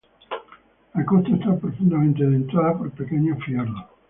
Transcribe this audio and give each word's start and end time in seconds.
La 0.95 1.05
costa 1.05 1.29
esta 1.29 1.55
profundamente 1.55 2.25
dentada 2.25 2.75
por 2.75 2.89
pequeños 2.89 3.37
fiordos. 3.45 3.83